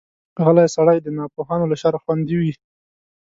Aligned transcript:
غلی 0.43 0.67
سړی، 0.75 0.97
د 1.01 1.07
ناپوهانو 1.17 1.69
له 1.71 1.75
شره 1.81 1.97
خوندي 2.03 2.35
وي. 2.41 2.53